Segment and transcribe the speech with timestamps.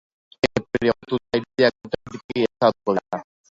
[0.45, 3.25] Epe hori agortuta irudiak automatikoki ezabatuko dira.